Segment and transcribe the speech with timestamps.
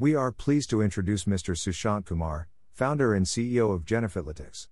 [0.00, 1.54] We are pleased to introduce Mr.
[1.54, 4.66] Sushant Kumar, founder and CEO of Genefitletics.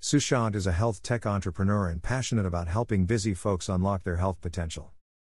[0.00, 4.40] Sushant is a health tech entrepreneur and passionate about helping busy folks unlock their health
[4.40, 4.92] potential.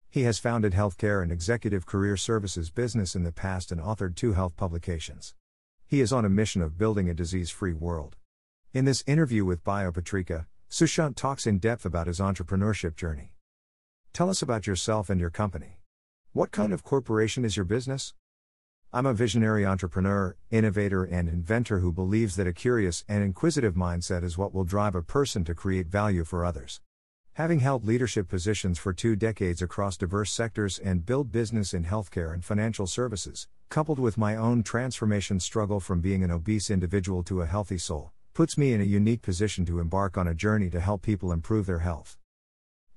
[0.08, 4.34] He has founded healthcare and executive career services business in the past and authored two
[4.34, 5.34] health publications.
[5.88, 8.14] He is on a mission of building a disease free world.
[8.72, 13.32] In this interview with Biopatrika, Sushant talks in depth about his entrepreneurship journey.
[14.12, 15.80] Tell us about yourself and your company.
[16.32, 18.14] What kind of corporation is your business?
[18.94, 24.22] I'm a visionary entrepreneur, innovator, and inventor who believes that a curious and inquisitive mindset
[24.22, 26.82] is what will drive a person to create value for others.
[27.32, 32.34] Having held leadership positions for two decades across diverse sectors and build business in healthcare
[32.34, 37.40] and financial services, coupled with my own transformation struggle from being an obese individual to
[37.40, 40.80] a healthy soul, puts me in a unique position to embark on a journey to
[40.80, 42.18] help people improve their health.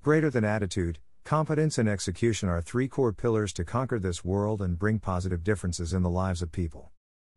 [0.02, 4.78] Greater than attitude, Competence and execution are three core pillars to conquer this world and
[4.78, 6.92] bring positive differences in the lives of people.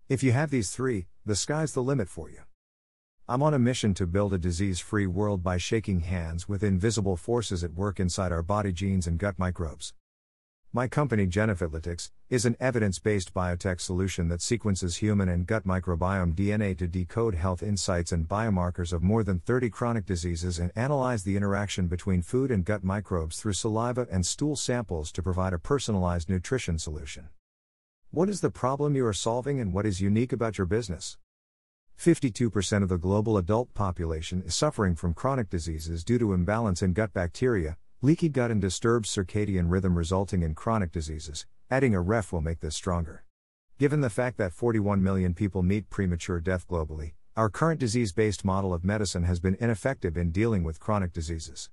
[0.08, 2.42] If you have these three, the sky's the limit for you.
[3.28, 7.18] I'm on a mission to build a disease free world by shaking hands with invisible
[7.18, 9.96] forces at work inside our body genes and gut microbes.
[10.72, 16.78] My company Genefitletics is an evidence-based biotech solution that sequences human and gut microbiome DNA
[16.78, 21.36] to decode health insights and biomarkers of more than 30 chronic diseases and analyze the
[21.36, 26.30] interaction between food and gut microbes through saliva and stool samples to provide a personalized
[26.30, 27.30] nutrition solution.
[28.12, 31.18] What is the problem you are solving and what is unique about your business?
[32.00, 36.94] 52% of the global adult population is suffering from chronic diseases due to imbalance in
[36.94, 41.46] gut bacteria, Leaky gut and disturbed circadian rhythm resulting in chronic diseases.
[41.70, 43.26] Adding a ref will make this stronger.
[43.78, 48.46] Given the fact that 41 million people meet premature death globally, our current disease based
[48.46, 51.70] model of medicine has been ineffective in dealing with chronic diseases.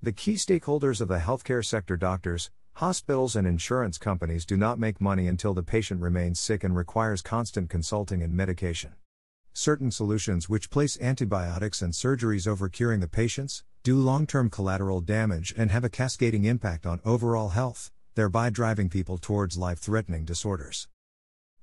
[0.00, 5.02] The key stakeholders of the healthcare sector doctors, hospitals, and insurance companies do not make
[5.02, 8.94] money until the patient remains sick and requires constant consulting and medication.
[9.52, 15.00] Certain solutions which place antibiotics and surgeries over curing the patients do long term collateral
[15.00, 20.24] damage and have a cascading impact on overall health, thereby driving people towards life threatening
[20.24, 20.86] disorders.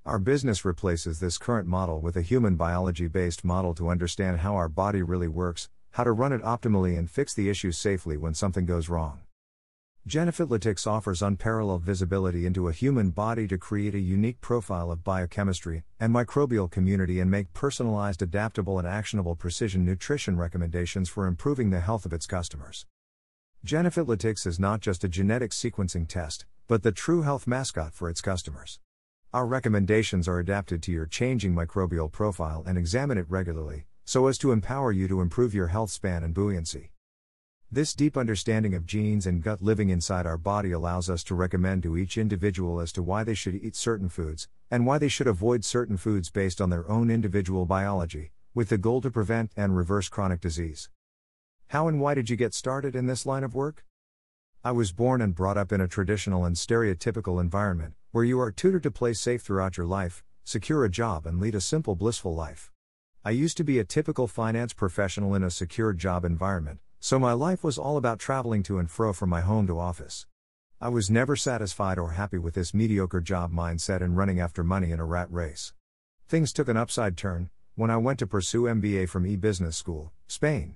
[0.05, 4.55] Our business replaces this current model with a human biology based model to understand how
[4.55, 8.33] our body really works, how to run it optimally, and fix the issues safely when
[8.33, 9.21] something goes wrong.
[10.07, 15.83] Genefitletics offers unparalleled visibility into a human body to create a unique profile of biochemistry
[15.99, 21.81] and microbial community and make personalized, adaptable, and actionable precision nutrition recommendations for improving the
[21.81, 22.85] health of its customers.
[23.65, 28.21] Genefitletics is not just a genetic sequencing test, but the true health mascot for its
[28.21, 28.79] customers.
[29.33, 34.37] Our recommendations are adapted to your changing microbial profile and examine it regularly, so as
[34.39, 36.93] to empower you to improve your health span and buoyancy.
[37.71, 41.83] This deep understanding of genes and gut living inside our body allows us to recommend
[41.83, 45.27] to each individual as to why they should eat certain foods, and why they should
[45.27, 49.77] avoid certain foods based on their own individual biology, with the goal to prevent and
[49.77, 50.89] reverse chronic disease.
[51.67, 53.85] How and why did you get started in this line of work?
[54.63, 58.51] I was born and brought up in a traditional and stereotypical environment, where you are
[58.51, 62.33] tutored to play safe throughout your life, secure a job, and lead a simple, blissful
[62.33, 62.71] life.
[63.23, 67.31] I used to be a typical finance professional in a secure job environment so my
[67.31, 70.27] life was all about traveling to and fro from my home to office.
[70.81, 74.91] I was never satisfied or happy with this mediocre job mindset and running after money
[74.91, 75.73] in a rat race.
[76.27, 80.11] Things took an upside turn when I went to pursue MBA from E Business School,
[80.27, 80.75] Spain.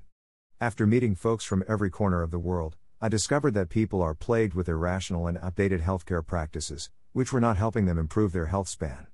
[0.62, 4.54] After meeting folks from every corner of the world, I discovered that people are plagued
[4.54, 9.08] with irrational and outdated healthcare practices, which were not helping them improve their health span.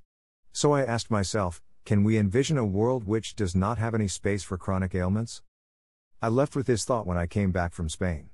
[0.51, 4.43] So I asked myself, can we envision a world which does not have any space
[4.43, 5.41] for chronic ailments?
[6.21, 8.27] I left with this thought when I came back from Spain.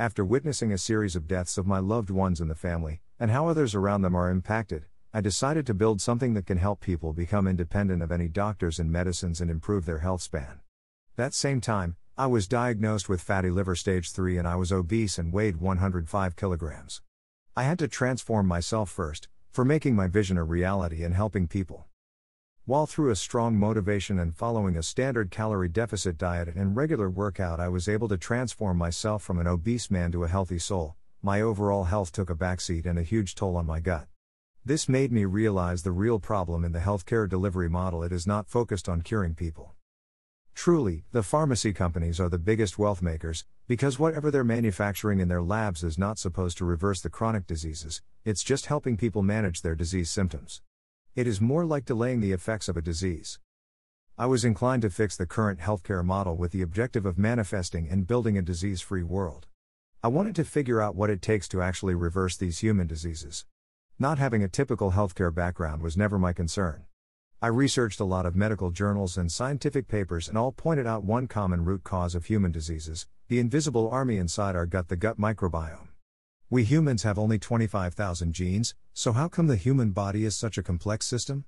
[0.00, 3.46] After witnessing a series of deaths of my loved ones in the family, and how
[3.46, 7.46] others around them are impacted, I decided to build something that can help people become
[7.46, 10.58] independent of any doctors and medicines and improve their health span.
[11.14, 15.16] That same time, I was diagnosed with fatty liver stage 3 and I was obese
[15.16, 17.00] and weighed 105 kilograms.
[17.56, 21.86] I had to transform myself first, for making my vision a reality and helping people.
[22.70, 27.58] While through a strong motivation and following a standard calorie deficit diet and regular workout,
[27.58, 31.40] I was able to transform myself from an obese man to a healthy soul, my
[31.40, 34.06] overall health took a backseat and a huge toll on my gut.
[34.64, 38.48] This made me realize the real problem in the healthcare delivery model it is not
[38.48, 39.74] focused on curing people.
[40.54, 45.42] Truly, the pharmacy companies are the biggest wealth makers, because whatever they're manufacturing in their
[45.42, 49.74] labs is not supposed to reverse the chronic diseases, it's just helping people manage their
[49.74, 50.62] disease symptoms.
[51.16, 53.40] It is more like delaying the effects of a disease.
[54.16, 58.06] I was inclined to fix the current healthcare model with the objective of manifesting and
[58.06, 59.48] building a disease free world.
[60.04, 63.44] I wanted to figure out what it takes to actually reverse these human diseases.
[63.98, 66.84] Not having a typical healthcare background was never my concern.
[67.42, 71.26] I researched a lot of medical journals and scientific papers, and all pointed out one
[71.26, 75.89] common root cause of human diseases the invisible army inside our gut, the gut microbiome.
[76.52, 80.64] We humans have only 25,000 genes, so how come the human body is such a
[80.64, 81.44] complex system?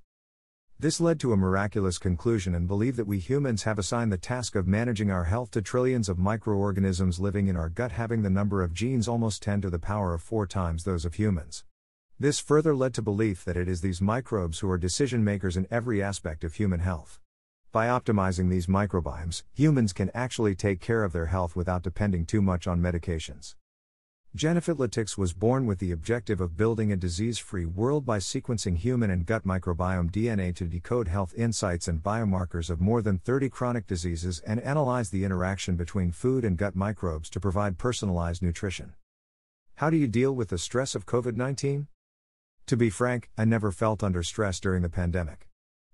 [0.79, 4.55] This led to a miraculous conclusion and believe that we humans have assigned the task
[4.55, 8.63] of managing our health to trillions of microorganisms living in our gut having the number
[8.63, 11.65] of genes almost 10 to the power of 4 times those of humans.
[12.17, 15.67] This further led to belief that it is these microbes who are decision makers in
[15.69, 17.19] every aspect of human health.
[17.73, 22.41] By optimizing these microbiomes, humans can actually take care of their health without depending too
[22.41, 23.55] much on medications.
[24.35, 29.11] Genefit was born with the objective of building a disease free world by sequencing human
[29.11, 33.85] and gut microbiome DNA to decode health insights and biomarkers of more than 30 chronic
[33.85, 38.95] diseases and analyze the interaction between food and gut microbes to provide personalized nutrition.
[39.75, 41.85] How do you deal with the stress of COVID 19?
[42.65, 45.47] To be frank, I never felt under stress during the pandemic.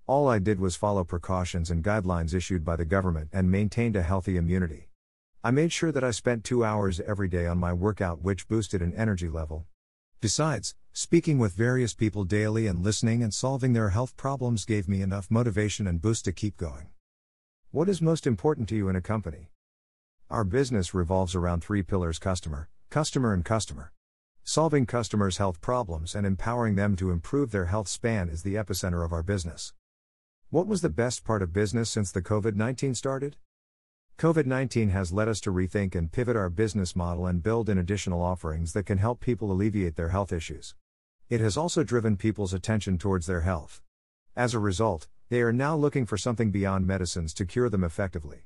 [0.06, 4.02] All I did was follow precautions and guidelines issued by the government and maintained a
[4.02, 4.89] healthy immunity.
[5.42, 8.82] I made sure that I spent two hours every day on my workout, which boosted
[8.82, 9.64] an energy level.
[10.20, 15.00] Besides, speaking with various people daily and listening and solving their health problems gave me
[15.00, 16.88] enough motivation and boost to keep going.
[17.70, 19.48] What is most important to you in a company?
[20.28, 23.92] Our business revolves around three pillars customer, customer, and customer.
[24.44, 29.02] Solving customers' health problems and empowering them to improve their health span is the epicenter
[29.02, 29.72] of our business.
[30.50, 33.36] What was the best part of business since the COVID 19 started?
[34.20, 37.78] COVID 19 has led us to rethink and pivot our business model and build in
[37.78, 40.74] additional offerings that can help people alleviate their health issues.
[41.30, 43.80] It has also driven people's attention towards their health.
[44.36, 48.42] As a result, they are now looking for something beyond medicines to cure them effectively.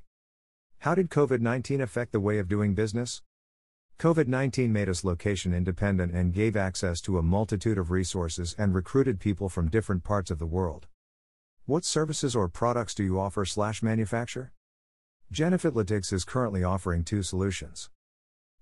[0.77, 3.21] How did COVID 19 affect the way of doing business?
[3.99, 8.73] COVID 19 made us location independent and gave access to a multitude of resources and
[8.73, 10.87] recruited people from different parts of the world.
[11.65, 14.53] What services or products do you offer slash manufacture?
[15.33, 17.89] Genefit is currently offering two solutions.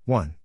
[0.05, 0.35] 1.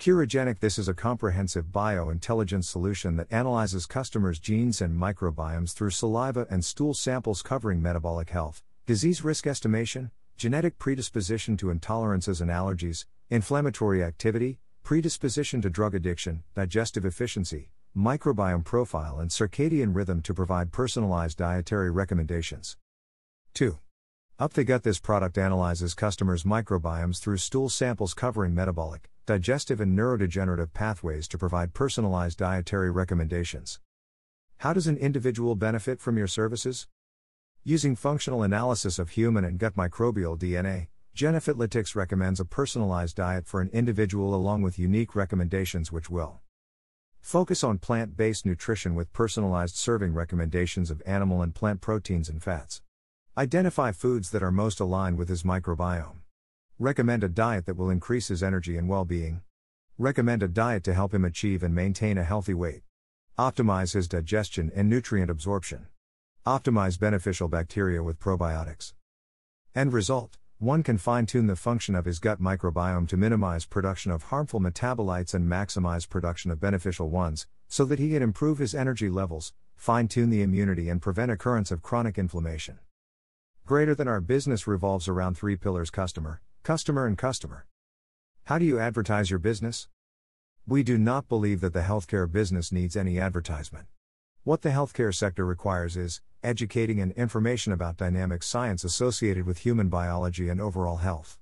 [0.00, 6.46] Curogenic This is a comprehensive biointelligence solution that analyzes customers' genes and microbiomes through saliva
[6.50, 13.04] and stool samples covering metabolic health, disease risk estimation, genetic predisposition to intolerances and allergies,
[13.28, 20.72] inflammatory activity, predisposition to drug addiction, digestive efficiency, microbiome profile, and circadian rhythm to provide
[20.72, 22.76] personalized dietary recommendations.
[23.54, 23.78] 2.
[24.40, 29.98] Up the Gut This product analyzes customers' microbiomes through stool samples covering metabolic, digestive, and
[29.98, 33.80] neurodegenerative pathways to provide personalized dietary recommendations.
[34.58, 36.86] How does an individual benefit from your services?
[37.64, 40.86] Using functional analysis of human and gut microbial DNA,
[41.16, 46.42] Genefit recommends a personalized diet for an individual along with unique recommendations which will
[47.20, 52.40] focus on plant based nutrition with personalized serving recommendations of animal and plant proteins and
[52.40, 52.82] fats.
[53.38, 56.22] Identify foods that are most aligned with his microbiome.
[56.76, 59.42] Recommend a diet that will increase his energy and well being.
[59.96, 62.82] Recommend a diet to help him achieve and maintain a healthy weight.
[63.38, 65.86] Optimize his digestion and nutrient absorption.
[66.44, 68.94] Optimize beneficial bacteria with probiotics.
[69.72, 74.10] End result one can fine tune the function of his gut microbiome to minimize production
[74.10, 78.74] of harmful metabolites and maximize production of beneficial ones, so that he can improve his
[78.74, 82.80] energy levels, fine tune the immunity, and prevent occurrence of chronic inflammation.
[83.68, 87.66] Greater than our business revolves around three pillars customer, customer, and customer.
[88.44, 89.88] How do you advertise your business?
[90.66, 93.88] We do not believe that the healthcare business needs any advertisement.
[94.42, 99.90] What the healthcare sector requires is educating and information about dynamic science associated with human
[99.90, 101.38] biology and overall health.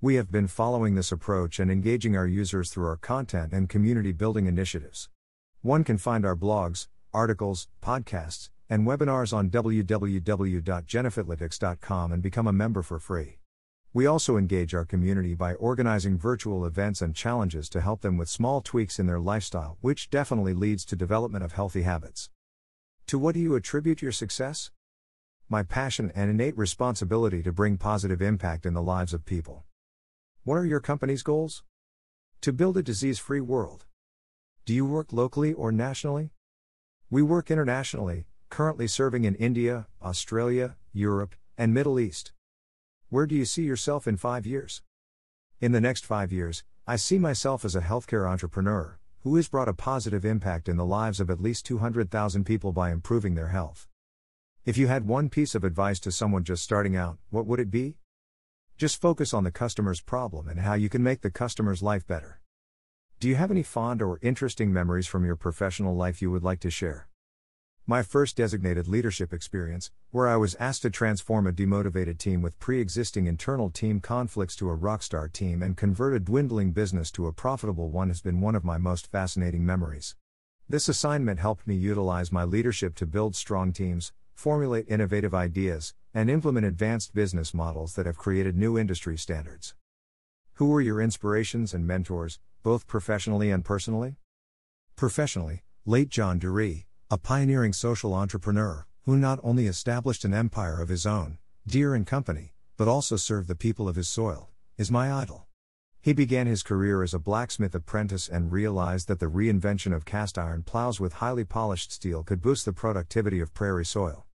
[0.00, 4.12] We have been following this approach and engaging our users through our content and community
[4.12, 5.10] building initiatives.
[5.60, 12.82] One can find our blogs, articles, podcasts, and webinars on www.genefitletics.com and become a member
[12.82, 13.38] for free.
[13.92, 18.28] We also engage our community by organizing virtual events and challenges to help them with
[18.28, 22.28] small tweaks in their lifestyle, which definitely leads to development of healthy habits.
[23.06, 24.70] To what do you attribute your success?
[25.48, 29.64] My passion and innate responsibility to bring positive impact in the lives of people.
[30.44, 31.62] What are your company's goals?
[32.42, 33.86] To build a disease free world.
[34.64, 36.32] Do you work locally or nationally?
[37.08, 42.32] We work internationally, currently serving in India, Australia, Europe, and Middle East.
[43.10, 44.80] Where do you see yourself in five years?
[45.60, 49.68] In the next five years, I see myself as a healthcare entrepreneur who has brought
[49.68, 53.88] a positive impact in the lives of at least 200,000 people by improving their health.
[54.64, 57.70] If you had one piece of advice to someone just starting out, what would it
[57.70, 57.98] be?
[58.78, 62.40] Just focus on the customer's problem and how you can make the customer's life better.
[63.20, 66.60] Do you have any fond or interesting memories from your professional life you would like
[66.60, 67.10] to share?
[67.88, 72.58] My first designated leadership experience, where I was asked to transform a demotivated team with
[72.58, 77.28] pre existing internal team conflicts to a rockstar team and convert a dwindling business to
[77.28, 80.16] a profitable one, has been one of my most fascinating memories.
[80.68, 86.28] This assignment helped me utilize my leadership to build strong teams, formulate innovative ideas, and
[86.28, 89.76] implement advanced business models that have created new industry standards.
[90.54, 94.16] Who were your inspirations and mentors, both professionally and personally?
[94.96, 100.88] Professionally, late John Deere, a pioneering social entrepreneur, who not only established an empire of
[100.88, 105.12] his own, Deere and Company, but also served the people of his soil, is my
[105.12, 105.46] idol.
[106.00, 110.36] He began his career as a blacksmith apprentice and realized that the reinvention of cast
[110.36, 114.26] iron plows with highly polished steel could boost the productivity of prairie soil.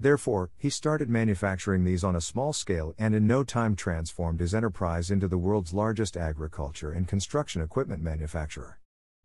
[0.00, 4.54] Therefore, he started manufacturing these on a small scale and in no time transformed his
[4.54, 8.80] enterprise into the world's largest agriculture and construction equipment manufacturer.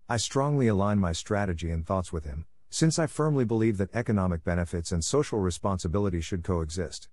[0.10, 4.44] I strongly align my strategy and thoughts with him, since I firmly believe that economic
[4.44, 7.10] benefits and social responsibility should coexist.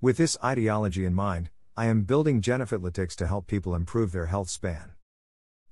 [0.00, 4.50] With this ideology in mind, I am building Genefitletics to help people improve their health
[4.50, 4.92] span.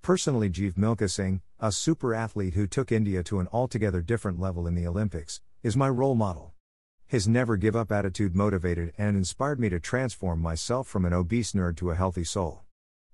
[0.03, 4.67] Personally, Jeev Milkha Singh, a super athlete who took India to an altogether different level
[4.67, 6.55] in the Olympics, is my role model.
[7.07, 11.53] His never give up attitude motivated and inspired me to transform myself from an obese
[11.53, 12.63] nerd to a healthy soul.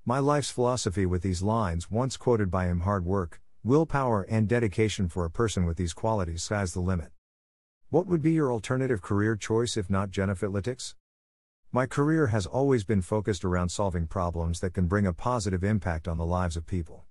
[0.06, 5.08] My life's philosophy with these lines, once quoted by him hard work, Willpower and dedication
[5.08, 7.12] for a person with these qualities sky's the limit.
[7.90, 10.96] What would be your alternative career choice if not Genefitletics?
[11.70, 16.08] My career has always been focused around solving problems that can bring a positive impact
[16.08, 17.04] on the lives of people.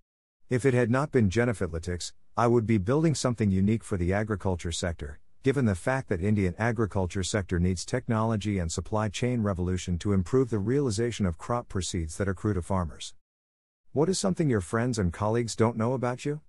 [0.50, 4.74] If it had not been Genefitletics, I would be building something unique for the agriculture
[4.74, 10.12] sector, given the fact that Indian agriculture sector needs technology and supply chain revolution to
[10.12, 13.14] improve the realization of crop proceeds that accrue to farmers.
[13.94, 16.40] What is something your friends and colleagues don't know about you?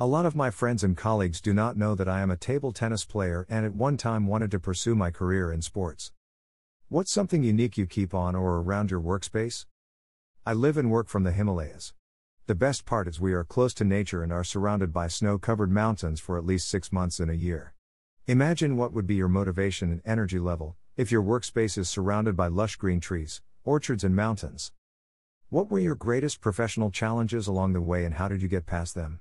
[0.00, 2.72] A lot of my friends and colleagues do not know that I am a table
[2.72, 6.10] tennis player and at one time wanted to pursue my career in sports.
[6.88, 9.66] What's something unique you keep on or around your workspace?
[10.44, 11.94] I live and work from the Himalayas.
[12.48, 15.70] The best part is we are close to nature and are surrounded by snow covered
[15.70, 17.74] mountains for at least six months in a year.
[18.26, 22.48] Imagine what would be your motivation and energy level if your workspace is surrounded by
[22.48, 24.72] lush green trees, orchards, and mountains.
[25.56, 28.94] What were your greatest professional challenges along the way and how did you get past
[28.94, 29.20] them?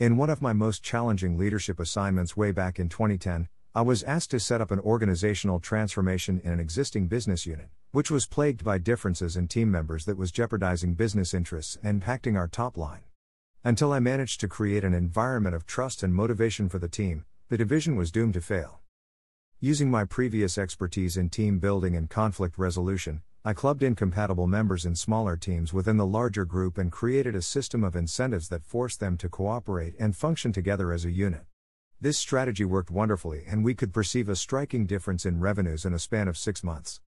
[0.00, 4.32] In one of my most challenging leadership assignments way back in 2010, I was asked
[4.32, 8.78] to set up an organizational transformation in an existing business unit, which was plagued by
[8.78, 13.04] differences in team members that was jeopardizing business interests and impacting our top line.
[13.62, 17.56] Until I managed to create an environment of trust and motivation for the team, the
[17.56, 18.80] division was doomed to fail.
[19.60, 24.94] Using my previous expertise in team building and conflict resolution, I clubbed incompatible members in
[24.94, 29.18] smaller teams within the larger group and created a system of incentives that forced them
[29.18, 31.42] to cooperate and function together as a unit.
[32.00, 35.98] This strategy worked wonderfully, and we could perceive a striking difference in revenues in a
[35.98, 37.02] span of six months.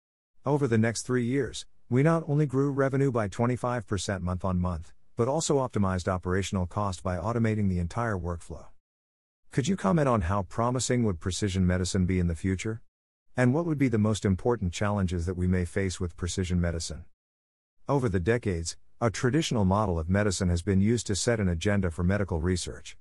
[0.44, 4.92] Over the next three years, we not only grew revenue by 25% month on month,
[5.14, 8.66] but also optimized operational cost by automating the entire workflow.
[9.52, 12.82] Could you comment on how promising would precision medicine be in the future?
[13.36, 17.04] And what would be the most important challenges that we may face with precision medicine?
[17.88, 21.90] Over the decades, a traditional model of medicine has been used to set an agenda
[21.90, 22.96] for medical research.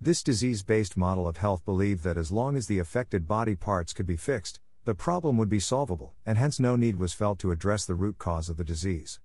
[0.00, 3.92] This disease based model of health believed that as long as the affected body parts
[3.92, 7.50] could be fixed, the problem would be solvable, and hence no need was felt to
[7.50, 9.18] address the root cause of the disease.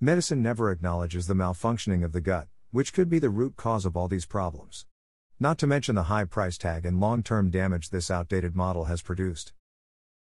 [0.00, 3.94] Medicine never acknowledges the malfunctioning of the gut, which could be the root cause of
[3.94, 4.86] all these problems.
[5.38, 9.02] Not to mention the high price tag and long term damage this outdated model has
[9.02, 9.52] produced.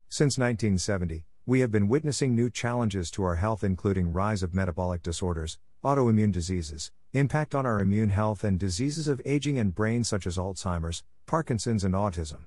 [0.10, 5.04] Since 1970, we have been witnessing new challenges to our health, including rise of metabolic
[5.04, 10.26] disorders, autoimmune diseases, impact on our immune health, and diseases of aging and brain such
[10.26, 12.46] as Alzheimer's, Parkinson's, and autism.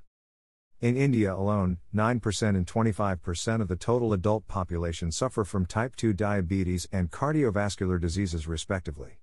[0.81, 6.13] In India alone, 9% and 25% of the total adult population suffer from type 2
[6.13, 9.19] diabetes and cardiovascular diseases, respectively.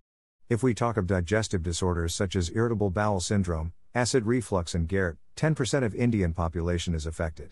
[0.50, 5.18] If we talk of digestive disorders such as irritable bowel syndrome, acid reflux, and GERD,
[5.38, 7.52] 10% of Indian population is affected.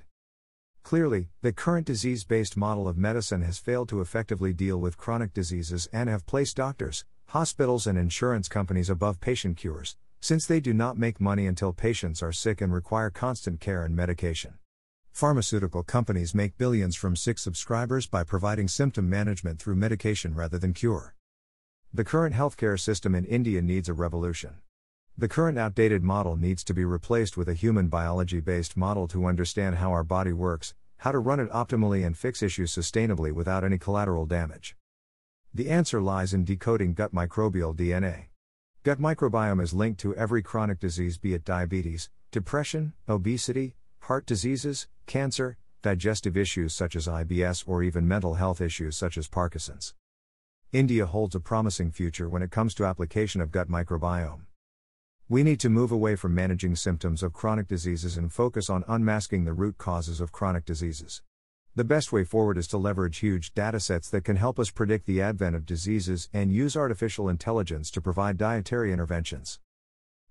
[0.83, 5.33] Clearly, the current disease based model of medicine has failed to effectively deal with chronic
[5.33, 10.73] diseases and have placed doctors, hospitals, and insurance companies above patient cures, since they do
[10.73, 14.55] not make money until patients are sick and require constant care and medication.
[15.13, 20.73] Pharmaceutical companies make billions from sick subscribers by providing symptom management through medication rather than
[20.73, 21.15] cure.
[21.93, 24.55] The current healthcare system in India needs a revolution.
[25.15, 29.27] The current outdated model needs to be replaced with a human biology based model to
[29.27, 33.63] understand how our body works, how to run it optimally, and fix issues sustainably without
[33.63, 34.75] any collateral damage.
[35.53, 38.29] The answer lies in decoding gut microbial DNA.
[38.81, 44.87] Gut microbiome is linked to every chronic disease, be it diabetes, depression, obesity, heart diseases,
[45.05, 49.93] cancer, digestive issues such as IBS, or even mental health issues such as Parkinson's.
[50.71, 54.47] India holds a promising future when it comes to application of gut microbiome.
[55.33, 59.45] We need to move away from managing symptoms of chronic diseases and focus on unmasking
[59.45, 61.23] the root causes of chronic diseases.
[61.73, 65.23] The best way forward is to leverage huge datasets that can help us predict the
[65.23, 69.59] advent of diseases and use artificial intelligence to provide dietary interventions.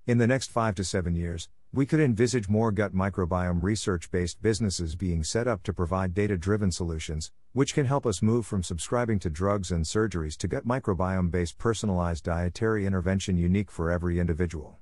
[0.06, 4.40] In the next 5 to 7 years, we could envisage more gut microbiome research based
[4.40, 8.62] businesses being set up to provide data driven solutions, which can help us move from
[8.62, 14.20] subscribing to drugs and surgeries to gut microbiome based personalized dietary intervention unique for every
[14.20, 14.78] individual.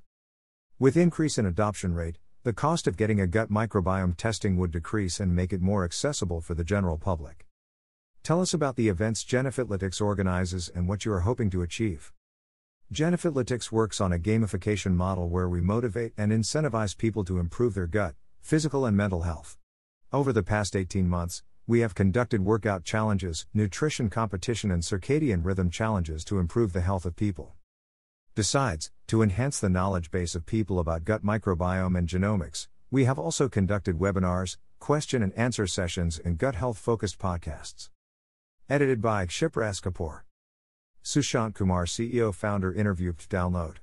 [0.81, 5.19] With increase in adoption rate, the cost of getting a gut microbiome testing would decrease
[5.19, 7.45] and make it more accessible for the general public.
[8.23, 12.11] Tell us about the events Genefitletics organizes and what you are hoping to achieve.
[12.91, 17.85] Genefitletics works on a gamification model where we motivate and incentivize people to improve their
[17.85, 19.59] gut, physical, and mental health.
[20.11, 25.69] Over the past 18 months, we have conducted workout challenges, nutrition competition, and circadian rhythm
[25.69, 27.53] challenges to improve the health of people.
[28.33, 33.19] Besides, to enhance the knowledge base of people about gut microbiome and genomics, we have
[33.19, 37.89] also conducted webinars, question and answer sessions, and gut health focused podcasts.
[38.69, 40.21] Edited by Kshipra Kapoor.
[41.03, 43.81] Sushant Kumar CEO founder interview download